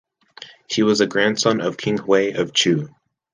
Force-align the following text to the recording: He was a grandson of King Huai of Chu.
He 0.67 0.81
was 0.81 0.99
a 0.99 1.05
grandson 1.05 1.61
of 1.61 1.77
King 1.77 1.99
Huai 1.99 2.35
of 2.35 2.53
Chu. 2.53 2.89